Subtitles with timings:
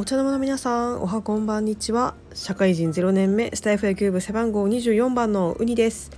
[0.00, 2.14] お茶の間の皆さんおはこんばんにちは。
[2.32, 6.10] 社会人0年目スタイフ野球部背番号24番のウニです。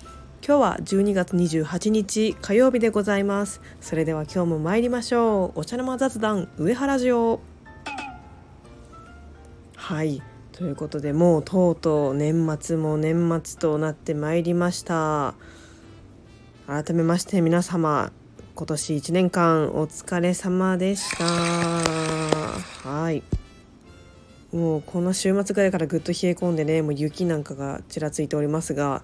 [0.47, 3.61] 今日は12月28日火曜日でございます。
[3.81, 5.59] それでは今日も参りましょう。
[5.59, 7.41] お茶の間雑談上原城。
[9.75, 10.23] はい。
[10.53, 15.35] ということでもうとうとう年末も年末となってまいりました。
[16.69, 18.13] 改めまして皆様
[18.55, 21.25] 今年1年間お疲れ様でした。
[22.89, 23.25] はい。
[24.53, 29.03] もうこの週末ぐらいからぐっと冷え込んでねもう雪なんかがちらついておりますが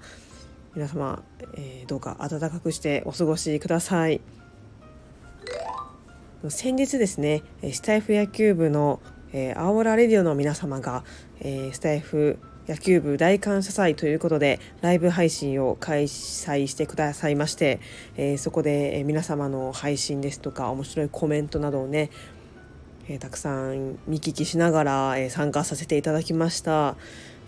[0.74, 1.22] 皆様、
[1.54, 4.20] えー、どうか暖かくしてお過ごしください。
[6.50, 9.00] 先日ですねスタイフ野球部の、
[9.32, 11.02] えー、青ラレディオの皆様が、
[11.40, 12.38] えー、スタイフ
[12.68, 17.80] 野球部大感謝祭ということでライブ配信を開催してくださいまして、
[18.16, 22.10] えー、そこで皆様の配信ですとか面白いコメントなどをね、
[23.08, 26.96] えー、たくさん見聞きしながら、えー、参加させていただきました、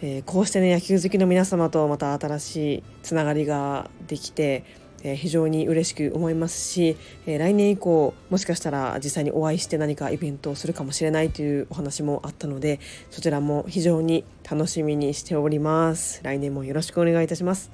[0.02, 4.64] えこうしてね野球好きの皆様とまた新しいつながりができて
[5.02, 16.20] え、非常に嬉しく思いますし、え、来年以降もしかしたら実際にお会いして何かイベントをするかもしれないというお話もあったのでそちらも非常に楽しみにしております。
[16.22, 17.70] 来年もよろしくお願いいたします。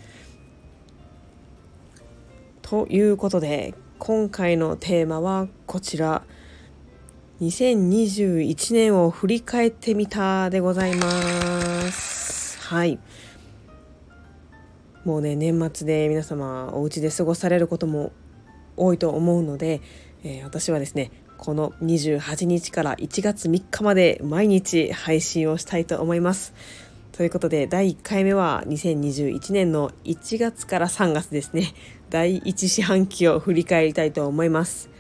[2.63, 6.23] ということで今回のテーマはこちら。
[7.41, 12.99] 2021年を振り返ってみたでございますはい
[15.05, 18.13] もうね年末で皆様お家で過ごされることも
[18.79, 19.83] 多いと思うので、
[20.25, 26.55] えー、私はですねこの28日から1月3日まで毎日配信をしたいと思います。
[27.13, 31.75] ということで第1回目は2021年の1月から3月ですね
[32.09, 34.96] 第1四半期を振り返りたいと思います。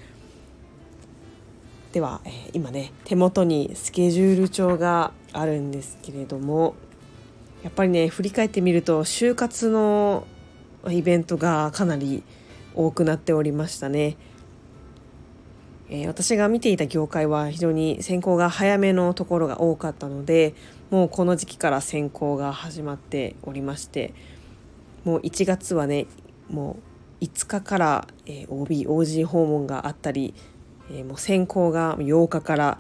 [1.96, 6.74] では、えー、今ね手元にスケジュール帳があるんですけれども
[7.62, 10.26] やっぱりね振り返ってみると就活の
[10.90, 12.22] イベントがかなり
[12.74, 14.18] 多くなっておりましたね。
[15.88, 20.54] えー、私が見ていた業界は非常に選考が早めのところが多かったので
[20.90, 24.12] もうこの時期から選考が始まっておりまして
[25.04, 26.08] もう1月はね
[26.50, 30.34] もう5日から、え、OBOG 訪問があったり、
[30.90, 32.78] えー、もう選考が8日から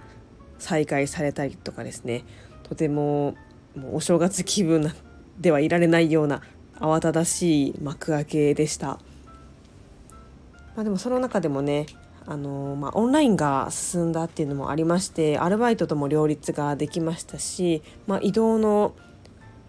[0.58, 2.24] 再開されたりとかですね
[2.62, 3.36] とても
[3.76, 4.92] もうお正月気分
[5.38, 6.42] ではいられないような
[6.78, 8.98] 慌ただしい幕開けでした。
[10.74, 11.86] まあ、でもその中でもね
[12.28, 18.96] あのまあ、オンラインが進んだっていうのもありましてアルバイトとも両立ができましたし、まあ、移動の、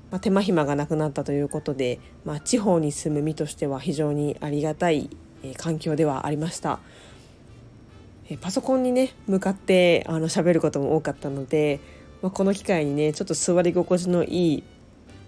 [0.09, 5.07] ま、手間暇がなくなったということで、まあ、地方に住む身としては非常にありがたい、
[5.57, 6.79] 環境ではありました。
[8.35, 11.79] パソコンにね向かってあの喋ることも多かったので
[12.21, 14.63] まあ、この機会にねちょっと座り心地のいい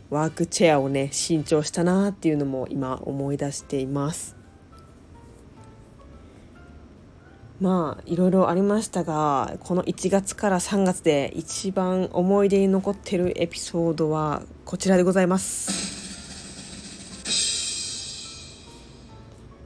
[0.10, 4.36] ワークチェアをね新調したなっていうのも今思い出しています。
[7.60, 15.88] まあいろいろありましたがこの1月から3月で一番思い出に残ってるエピソードはこちらでございます。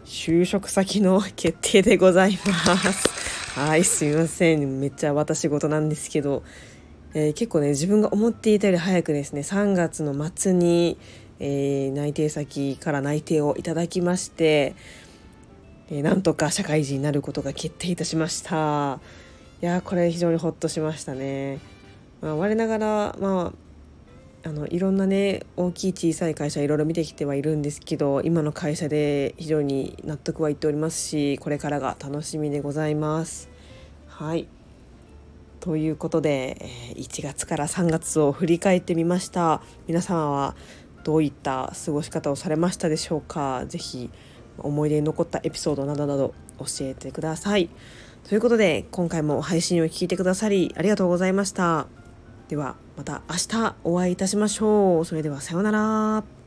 [0.03, 3.22] 就職先の決定でございます。
[3.55, 4.79] はいすみません。
[4.79, 6.41] めっちゃ私事なんですけど。
[7.13, 10.97] えー、結構ね自分が思っていたより早くですね3月の末に、
[11.39, 14.73] えー、内定先から内定をいただきまして、
[15.91, 18.99] えー、なんとか社会人になることが決定いたしました。
[19.61, 21.59] いやこれ非常にほっとしましたね、
[22.21, 23.62] まあ、我ながらまあ
[24.45, 33.49] あのいろんなね大きい小さい会社いろいろ見てきてはいるんですけど今の会社で非常に納得はいっておりますしこれからが楽しみでございます。
[34.07, 34.47] はい。
[35.61, 36.57] ということで
[36.95, 39.61] 1月から3月を振り返ってみました。
[39.87, 40.57] 皆様は
[41.05, 43.65] どういった過ごし方をされましたでしょうか？
[43.67, 44.09] 是非
[44.57, 47.69] 思い出に残ったエピソードなどなど教えてください。
[48.27, 51.87] ということで今回も配信を聞いてくださりありがとうございました。
[52.49, 52.82] では。
[52.97, 55.05] また明日お会いいたしましょう。
[55.05, 56.42] それではさようなら。